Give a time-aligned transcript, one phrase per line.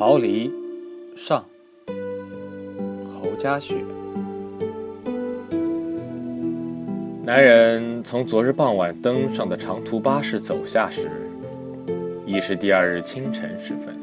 [0.00, 0.50] 逃离，
[1.14, 1.44] 上。
[3.12, 3.84] 侯家雪。
[7.22, 11.10] 男人从昨日傍晚登上的长途巴士走下时，
[12.24, 13.94] 已是第二日清晨时分。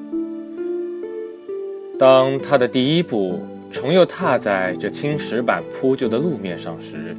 [1.98, 3.40] 当他的第一步
[3.72, 7.18] 重又踏在这青石板铺就的路面上时，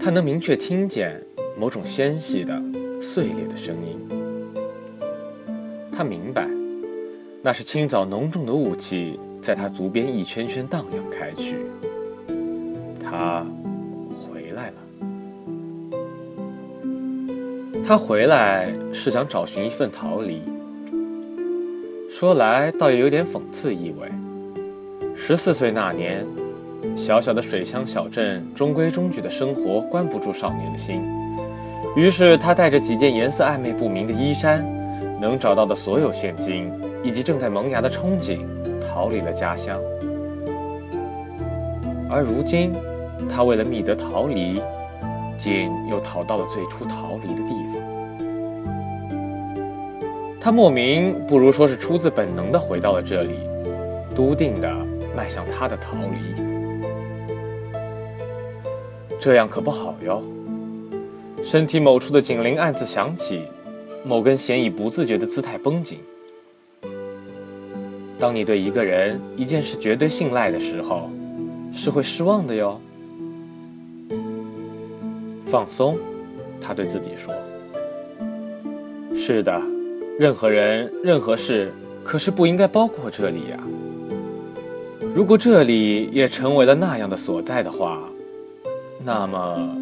[0.00, 1.22] 他能明确听见
[1.60, 2.58] 某种纤细的、
[2.98, 3.98] 碎裂的声音。
[5.92, 6.48] 他明白，
[7.48, 11.56] 那是清早浓重的雾气在他足边一圈圈荡漾开去。
[13.02, 13.42] 他
[14.20, 14.74] 回来了。
[17.86, 20.42] 他回来是想找寻一份逃离。
[22.10, 24.10] 说来倒也有点讽刺意味。
[25.16, 26.26] 十四岁那年，
[26.94, 31.00] 小小的水乡小镇，中规中矩的生活关不住少年的心，
[31.96, 34.77] 于是他带着几件颜色暧昧不明的衣衫。
[35.20, 36.70] 能找到的所有现金，
[37.02, 38.46] 以及正在萌芽的憧憬，
[38.80, 39.80] 逃离了家乡。
[42.10, 42.72] 而如今，
[43.28, 44.62] 他为了觅得逃离，
[45.36, 47.82] 竟又逃到了最初逃离的地方。
[50.40, 53.40] 他莫名，不如说是出自本能的回到了这里，
[54.14, 54.72] 笃定的
[55.14, 56.42] 迈向他的逃离。
[59.20, 60.22] 这样可不好哟。
[61.42, 63.42] 身体某处的警铃暗自响起。
[64.08, 65.98] 某根弦以不自觉的姿态绷紧。
[68.18, 71.10] 当你对一个人、一件事绝对信赖的时候，
[71.74, 72.80] 是会失望的哟。
[75.46, 75.98] 放松，
[76.58, 77.34] 他对自己说
[79.14, 79.60] ：“是的，
[80.18, 81.70] 任何人、任何事，
[82.02, 83.58] 可是不应该包括这里呀。
[85.14, 88.08] 如果这里也成为了那样的所在的话，
[89.04, 89.76] 那么……”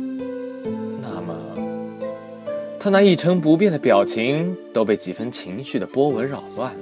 [2.86, 6.80] 他那一成不变的表情都被几分情绪的波纹扰乱了，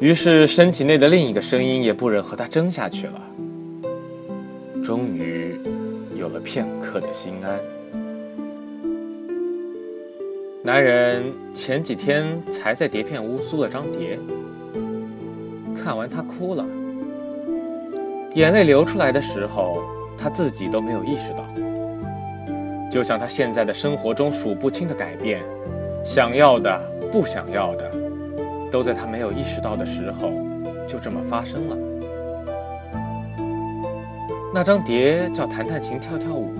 [0.00, 3.22] 于是身体内的另一个声音也不忍和他争下去了。
[4.84, 5.58] 终于，
[6.14, 7.58] 有了片刻的心安。
[10.62, 14.18] 男人前几天才在碟片屋租了张碟，
[15.82, 16.66] 看完他哭了，
[18.34, 19.82] 眼泪流出来的时候，
[20.18, 21.46] 他自己都没有意识到。
[22.92, 25.42] 就像他现在的生活中数不清的改变，
[26.04, 26.78] 想要的、
[27.10, 27.90] 不想要的，
[28.70, 30.30] 都在他没有意识到的时候，
[30.86, 31.76] 就这么发生了。
[34.52, 36.52] 那张碟叫《弹弹琴跳跳舞》，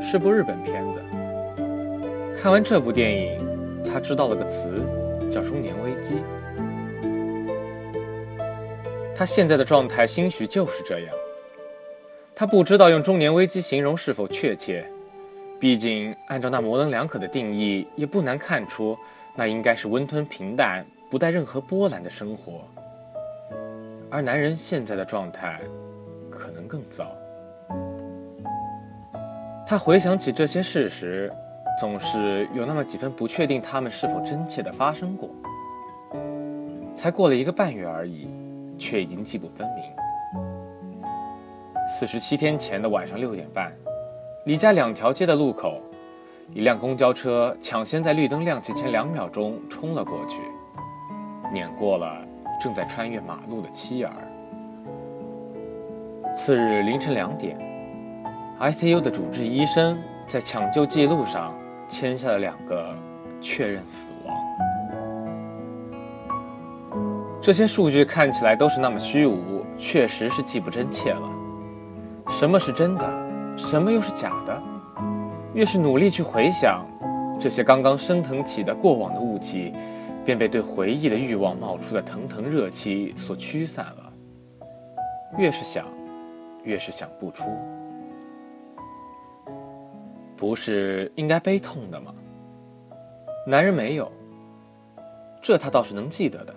[0.00, 1.02] 是部日本片子。
[2.40, 3.36] 看完这部电影，
[3.92, 4.68] 他知道了个词，
[5.28, 6.22] 叫中年危机。
[9.16, 11.08] 他现在的状态兴许就是这样。
[12.36, 14.88] 他不知道用中年危机形容是否确切。
[15.58, 18.96] 毕竟，按照那模棱两可的定义，也不难看出，
[19.34, 22.60] 那应该是温吞平淡、不带任何波澜的生活。
[24.10, 25.60] 而男人现在的状态，
[26.30, 27.10] 可能更糟。
[29.66, 31.32] 他回想起这些事时，
[31.80, 35.30] 总是有那么几分不确定，他们是否真切的发生过。
[36.94, 38.28] 才过了一个半月而已，
[38.78, 39.84] 却已经记不分明。
[41.88, 43.72] 四十七天前的晚上六点半。
[44.46, 45.82] 离家两条街的路口，
[46.54, 50.40] 一辆公交车抢先在绿灯亮起前两秒钟冲了过去，
[51.52, 52.24] 碾过了
[52.60, 54.12] 正在穿越马路的妻儿。
[56.32, 57.58] 次日凌晨两点
[58.60, 59.98] ，ICU 的主治医生
[60.28, 61.52] 在抢救记录上
[61.88, 62.94] 签下了两个
[63.40, 64.36] 确认死亡。
[67.42, 71.28] 这些数据看起来都是那么虚无，确实是既不真切了。
[72.28, 73.25] 什么是真的？
[73.56, 74.62] 什么又是假的？
[75.54, 76.86] 越是努力去回想，
[77.40, 79.72] 这些刚刚升腾起的过往的雾气，
[80.24, 84.12] 便被对回忆的欲望冒出的腾腾热气所驱散了。
[85.38, 85.86] 越是想，
[86.62, 87.44] 越是想不出。
[90.36, 92.14] 不是应该悲痛的吗？
[93.46, 94.12] 男人没有，
[95.40, 96.54] 这他倒是能记得的。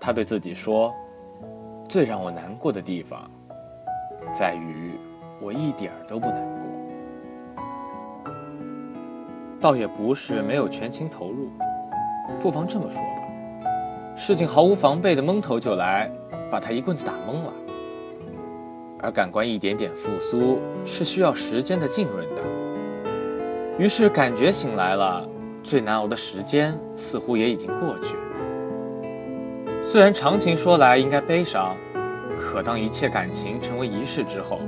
[0.00, 0.92] 他对自己说
[1.88, 3.30] ：“最让我难过的地方，
[4.32, 4.90] 在于。”
[5.46, 6.42] 我一点都不难
[7.54, 8.32] 过，
[9.60, 11.48] 倒也不是没有全情投入，
[12.40, 13.70] 不妨这么说吧，
[14.16, 16.10] 事情毫无防备的蒙头就来，
[16.50, 17.52] 把他一棍子打懵了。
[18.98, 22.42] 而感官一点点复苏是需要时间的浸润的，
[23.78, 25.24] 于是感觉醒来了，
[25.62, 28.16] 最难熬的时间似乎也已经过去。
[29.80, 31.76] 虽然长情说来应该悲伤，
[32.36, 34.58] 可当一切感情成为仪式之后。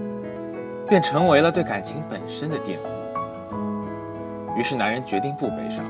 [0.88, 4.56] 便成为了对感情本身的玷污。
[4.56, 5.85] 于是男人决定不悲伤。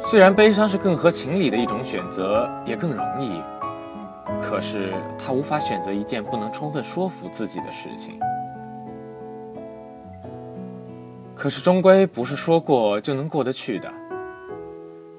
[0.00, 3.40] 虽然悲伤是更合情理的一种选择，也更容易，
[4.42, 8.18] 可是他无法选择一件不能充分说服自己的事情。
[11.34, 13.90] 可是终归不是说过就能过得去的。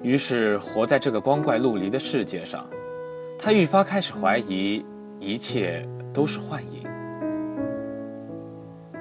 [0.00, 2.64] 于是，活在这个光怪陆离的世界上，
[3.36, 4.84] 他愈发开始怀疑
[5.18, 6.77] 一切都是幻影。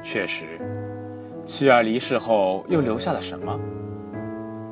[0.09, 0.45] 确实，
[1.44, 3.59] 妻儿离世后又留下了什么？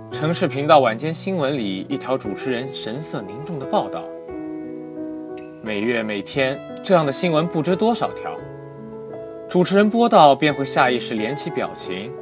[0.09, 4.05] 城市频道晚间新闻里，一条主持人神色凝重的报道。
[5.61, 8.31] 每月每天这样的新闻不知多少条，
[9.49, 12.13] 主持人播到便会下意识敛起表情，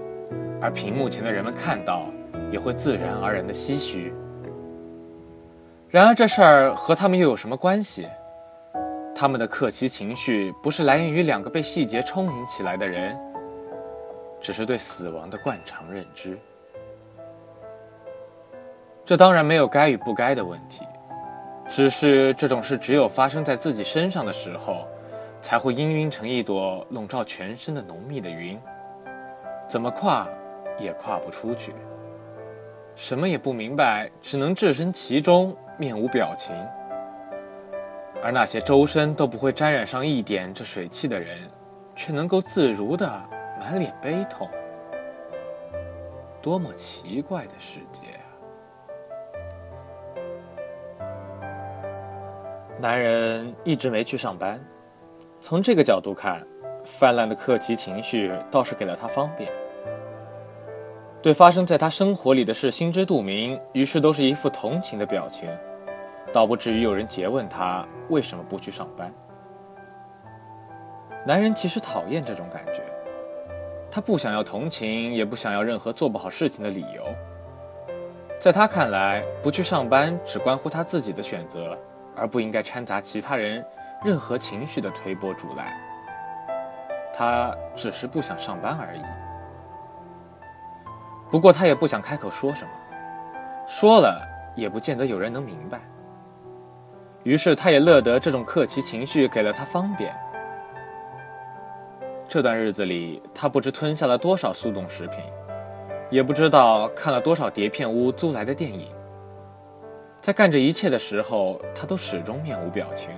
[0.60, 2.08] 而屏幕前的人们看到
[2.52, 4.12] 也会自然而然的唏嘘。
[5.88, 8.08] 然而这事儿和他们又有什么关系？
[9.16, 13.18] 他们的客气情绪不是来源于两个被细节充盈起来的人，
[14.42, 16.38] 只是对死亡的惯常认知。
[19.06, 20.86] 这当然没有该与不该的问题，
[21.70, 24.88] 只是这种事只有发生在自己身上的时候，
[25.42, 28.60] 才会氤氲成一朵笼罩全身的浓密的云，
[29.68, 30.28] 怎么跨
[30.80, 31.74] 也跨不出去。
[32.96, 36.56] 什么也不明白，只能置身其中，面无表情。
[38.24, 41.38] 而那些周身都不会沾染上一点这水汽的人，
[41.94, 43.06] 却能够自如的
[43.60, 44.50] 满脸悲痛，
[46.42, 48.02] 多么奇怪的世界
[51.02, 51.12] 啊！
[52.80, 54.58] 男人一直没去上班，
[55.42, 56.42] 从这个角度看，
[56.86, 59.52] 泛滥的客气情绪倒是给了他方便。
[61.22, 65.50] 对发生在他生活里的事心知肚明，于是都是一副同情的表情，
[66.34, 69.10] 倒不至于有人诘问他为什么不去上班。
[71.26, 72.84] 男人其实讨厌这种感觉，
[73.90, 77.04] 他不想要同情，也不想要任何做不好事情的理由。
[78.40, 81.78] 在他看来，不去上班只关乎他自己的选择。
[82.16, 83.66] 而不应该掺杂其他人
[84.06, 85.76] 任何情绪的推波助澜。
[87.12, 89.02] 他只是不想上班而已。
[91.32, 92.72] 不过他也不想开口说什么，
[93.66, 94.22] 说了
[94.56, 95.80] 也不见得有人能明白。
[97.24, 100.14] 于是他也乐得这种客气情绪给了他方便。
[102.28, 105.20] 这段日子里，他不知吞下了多少速冻食品，
[106.10, 108.88] 也不知道看了多少碟片屋租来的电影。
[110.20, 113.12] 在干这一切的时候，他都始终面无表情。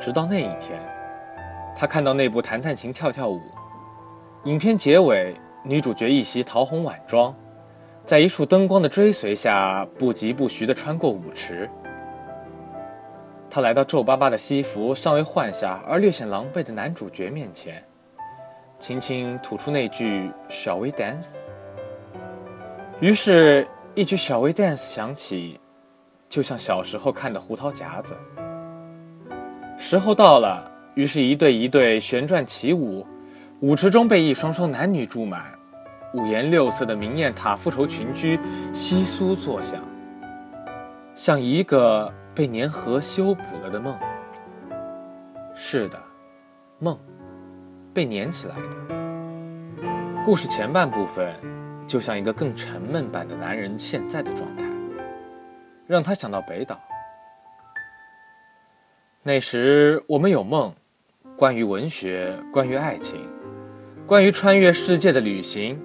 [0.00, 0.80] 直到那一天，
[1.76, 3.38] 他看到那部《弹弹琴跳跳舞》，
[4.44, 7.34] 影片结尾，女主角一袭桃红晚装，
[8.04, 11.68] 在一束灯光的追随下，不疾不徐地穿过舞池。
[13.50, 17.82] 她来到皱巴巴的西服尚未换下而略显狼狈的男主角面前，
[18.78, 21.46] 轻轻吐出那句 “Shall we dance？”
[23.00, 23.66] 于是。
[23.96, 25.60] 一曲 Shall we dance 响起，
[26.28, 28.12] 就像小时候看的胡桃夹子。
[29.78, 33.06] 时候到了，于是，一对一对旋转起舞，
[33.60, 35.44] 舞池中被一双双男女注满，
[36.14, 38.38] 五颜六色的明艳塔夫绸裙裾
[38.72, 39.82] 窸窣作响，
[41.14, 43.98] 像一个被粘合修补了的梦。
[45.54, 46.00] 是的，
[46.78, 46.98] 梦，
[47.92, 50.22] 被粘起来的。
[50.24, 51.34] 故事前半部分。
[51.86, 54.64] 就像一个更沉闷版的男人现在的状态，
[55.86, 56.80] 让他想到北岛。
[59.22, 60.74] 那时我们有梦，
[61.36, 63.28] 关于文学，关于爱情，
[64.06, 65.78] 关于穿越世界的旅行。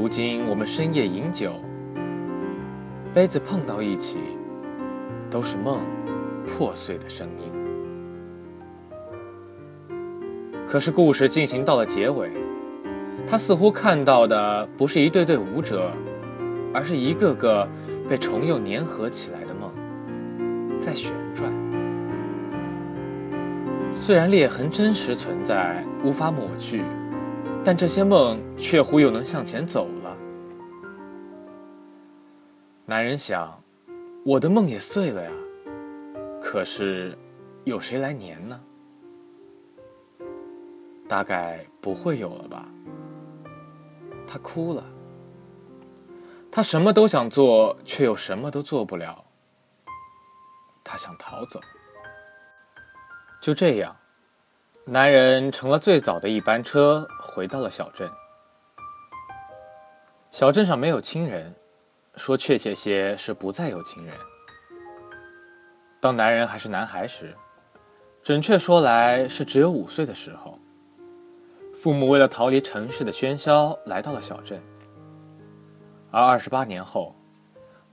[0.00, 1.52] 如今我们深夜饮酒，
[3.12, 4.18] 杯子碰到一起，
[5.30, 5.80] 都是梦
[6.46, 7.52] 破碎的声音。
[10.66, 12.30] 可是故事进行到了结尾。
[13.26, 15.92] 他似乎看到的不是一对对舞者，
[16.72, 17.68] 而是一个个
[18.08, 19.70] 被重又粘合起来的梦，
[20.80, 21.52] 在旋转。
[23.92, 26.82] 虽然裂痕真实存在，无法抹去，
[27.64, 30.16] 但这些梦却忽又能向前走了。
[32.86, 33.62] 男人想，
[34.24, 35.30] 我的梦也碎了呀，
[36.42, 37.16] 可是
[37.64, 38.60] 有谁来粘呢？
[41.06, 42.66] 大概不会有了吧。
[44.26, 44.84] 他哭了。
[46.50, 49.24] 他什么都想做，却又什么都做不了。
[50.82, 51.60] 他想逃走。
[53.40, 53.96] 就这样，
[54.86, 58.10] 男人乘了最早的一班车，回到了小镇。
[60.30, 61.54] 小镇上没有亲人，
[62.16, 64.16] 说确切些是不再有亲人。
[66.00, 67.36] 当男人还是男孩时，
[68.22, 70.58] 准确说来是只有五岁的时候。
[71.74, 74.60] 父母为了逃离城市的喧嚣，来到了小镇。
[76.10, 77.14] 而二十八年后，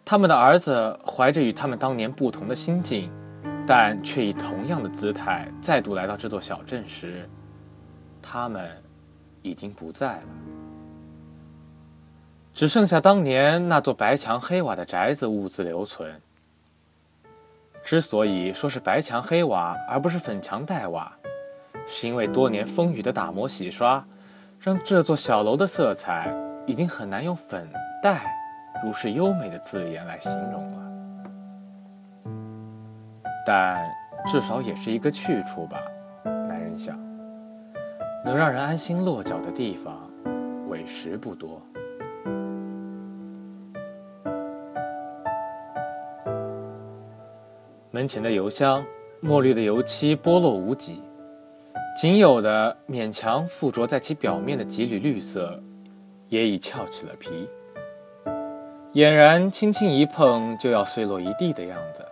[0.05, 3.11] 他们的儿子怀着与他们当年不同的心境，
[3.67, 7.27] 但却以同样的姿态再度来到这座小镇时，
[8.21, 8.71] 他们
[9.41, 10.27] 已经不在了，
[12.53, 16.21] 只剩下当年那座白墙黑瓦的宅子兀自留存。
[17.83, 21.11] 之所以说是白墙黑瓦而不是粉墙黛瓦，
[21.85, 24.05] 是因为多年风雨的打磨洗刷，
[24.61, 26.33] 让这座小楼的色彩
[26.65, 27.69] 已经很难用粉
[28.01, 28.25] 黛
[28.81, 30.87] 如是优美的字眼来形容了。
[33.47, 33.81] 但
[34.25, 35.81] 至少也是一个去处吧，
[36.25, 36.99] 男人想。
[38.25, 40.11] 能让人安心落脚的地方，
[40.67, 41.61] 委实不多。
[47.89, 48.85] 门前的油箱，
[49.21, 51.01] 墨绿的油漆剥落无几，
[51.95, 55.57] 仅有的勉强附着在其表面的几缕绿色，
[56.27, 57.47] 也已翘起了皮，
[58.91, 62.05] 俨然轻轻一碰就要碎落一地的样子。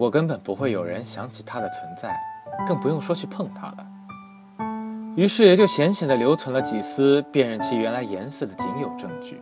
[0.00, 2.18] 不过根本不会有人想起它的存在，
[2.66, 3.86] 更不用说去碰它了。
[5.14, 9.38] 于是也就闲闲的留存了几丝辨认其原来颜色的仅有证据。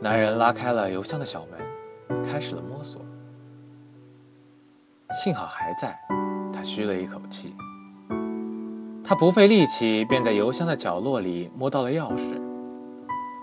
[0.00, 2.24] 男人拉开了邮箱的小门。
[2.30, 3.02] 开始了摸索，
[5.20, 5.98] 幸好还在。
[6.52, 7.52] 他吁了一口气。
[9.02, 12.40] 他不费力气，便在邮箱的角落里摸到了钥匙，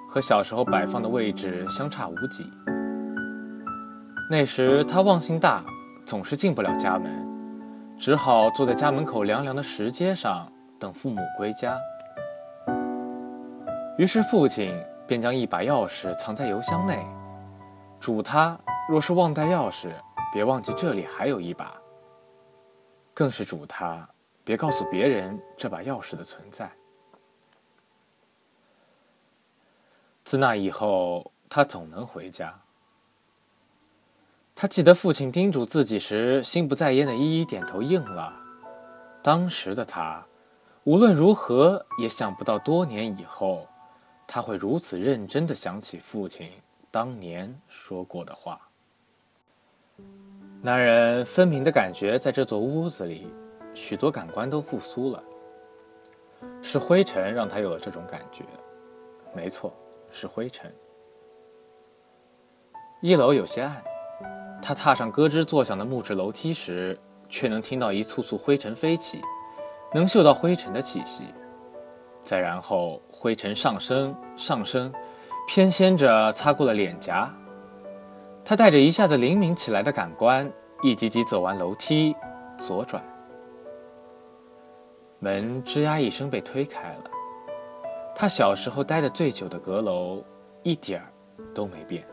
[0.07, 2.49] 和小时候摆放的位置相差无几。
[4.29, 5.63] 那时他忘性大，
[6.05, 11.79] 总是进不了家门，只好坐在家门口凉凉的石阶上等父母归家。
[13.97, 17.07] 于是父亲便将一把钥匙藏在邮箱内。
[18.01, 19.91] 嘱他，若是忘带钥匙，
[20.33, 21.73] 别忘记这里还有一把。
[23.13, 24.07] 更是嘱他，
[24.43, 26.69] 别告诉别人这把钥匙的存在。
[30.25, 32.53] 自那以后，他总能回家。
[34.59, 38.33] 他记得父亲叮嘱自己时，心不在焉的一一点头应了。
[39.21, 40.25] 当时的他，
[40.83, 43.67] 无论如何也想不到，多年以后，
[44.25, 46.49] 他会如此认真的想起父亲。
[46.89, 48.59] 当年说过的话，
[50.63, 53.27] 男人分明的感觉，在这座屋子里，
[53.75, 55.23] 许多感官都复苏了。
[56.63, 58.43] 是灰尘让他有了这种感觉，
[59.35, 59.71] 没错，
[60.09, 60.73] 是灰尘。
[63.01, 63.83] 一楼有些暗，
[64.61, 66.97] 他踏上咯吱作响的木质楼梯时，
[67.29, 69.21] 却能听到一簇簇灰尘飞起，
[69.93, 71.25] 能嗅到灰尘的气息。
[72.23, 74.91] 再然后，灰尘上升，上升。
[75.47, 77.33] 偏跹着擦过了脸颊，
[78.43, 82.13] 他带着一下子灵敏起来的感官，一级级走完楼梯，
[82.57, 83.01] 左转。
[85.19, 87.03] 门吱呀一声被推开了。
[88.13, 90.21] 他小时候待的最久的阁楼，
[90.63, 91.07] 一点儿
[91.55, 92.05] 都没变。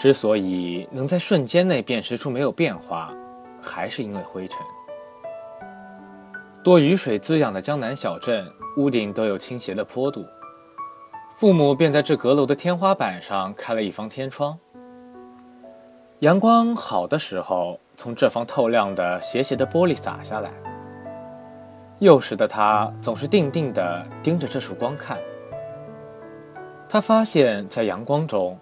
[0.00, 3.12] 之所以能在瞬间内辨识出没有变化，
[3.60, 4.58] 还是因为灰尘。
[6.64, 10.24] 多雨水滋养的江南小镇，屋顶都有倾斜的坡度。
[11.36, 14.58] 父母便在这阁楼的天花板上开了一方天窗，
[16.20, 20.50] 阳光好的时候，从这方透亮的斜斜的玻璃洒下来。
[21.98, 25.18] 幼时的他总是定定地盯着这束光看。
[26.88, 28.58] 他发现，在阳光中，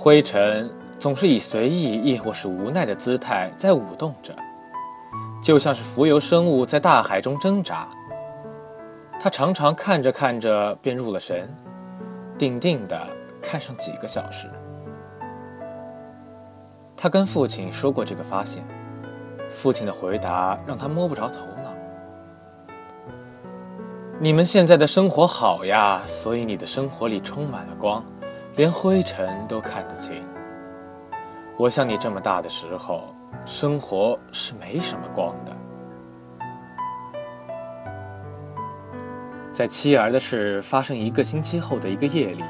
[0.00, 4.32] 灰尘总是以随意亦或是无奈的姿态在舞动着，
[5.42, 7.88] 就像是浮游生物在大海中挣扎。
[9.20, 11.52] 他常常看着看着便入了神。
[12.38, 12.96] 定定的
[13.42, 14.48] 看上几个小时。
[16.96, 18.62] 他跟父亲说过这个发现，
[19.50, 21.72] 父亲的回答让他摸不着头脑。
[24.20, 28.04] 你们现在的生活好呀，所以你的生活里充满了光，
[28.58, 30.26] 连灰尘都看得清。
[31.56, 35.56] 我像你这么大的时候，生活是没什么光的。
[39.52, 42.42] 在妻儿的事发生一个星期后的一个夜里，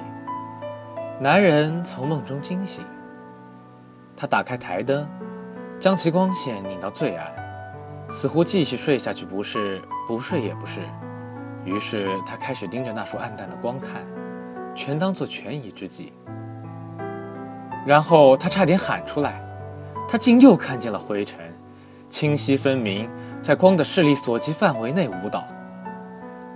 [1.20, 2.86] 男人从梦中惊醒。
[4.16, 5.06] 他打开台灯，
[5.78, 7.30] 将其光线拧到最暗，
[8.08, 10.80] 似乎继续睡下去不是，不睡也不是。
[11.66, 14.02] 于是他开始盯着那束暗淡的光看，
[14.78, 16.12] 全当做权宜之计。
[17.84, 19.42] 然后他差点喊出来，
[20.08, 21.40] 他竟又看见了灰尘，
[22.08, 23.10] 清晰分明，
[23.42, 25.44] 在光的视力所及范围内舞蹈。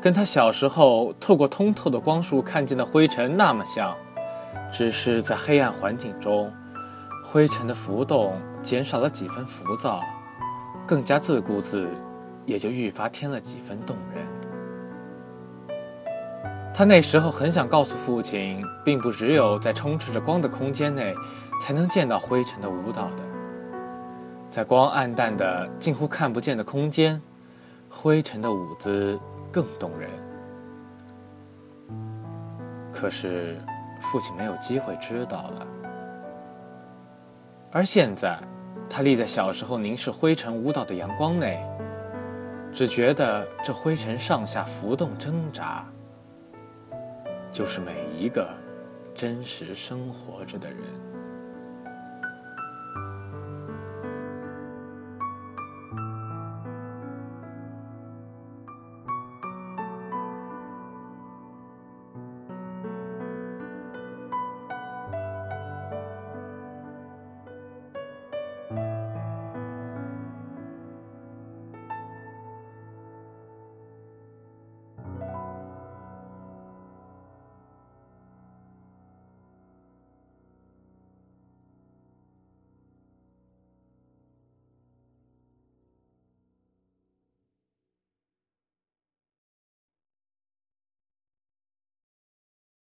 [0.00, 3.92] 跟他小时候透过通透的光束看见的灰尘那么像，
[4.70, 6.48] 只是在黑暗环境中，
[7.24, 10.00] 灰尘的浮动减少了几分浮躁，
[10.86, 11.88] 更加自顾自，
[12.46, 14.24] 也就愈发添了几分动人。
[16.74, 21.14] 他那时候很想告诉父亲，并不只有在充斥着光的空间内，
[21.60, 23.22] 才能见到灰尘的舞蹈的。
[24.50, 27.20] 在光暗淡的、近乎看不见的空间，
[27.90, 30.10] 灰尘的舞姿更动人。
[32.90, 33.60] 可是，
[34.00, 35.66] 父亲没有机会知道了。
[37.70, 38.38] 而现在，
[38.88, 41.62] 他立在小时候凝视灰尘舞蹈的阳光内，
[42.72, 45.84] 只觉得这灰尘上下浮动挣扎。
[47.52, 48.48] 就是每一个
[49.14, 51.11] 真实生活着的人。